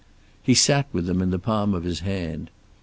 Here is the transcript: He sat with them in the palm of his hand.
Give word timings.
He 0.41 0.55
sat 0.55 0.87
with 0.91 1.05
them 1.05 1.21
in 1.21 1.29
the 1.29 1.37
palm 1.37 1.75
of 1.75 1.83
his 1.83 1.99
hand. 1.99 2.49